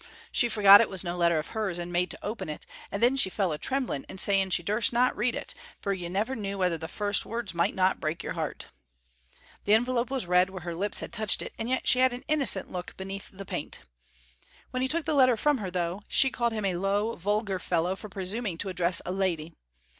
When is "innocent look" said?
12.27-12.97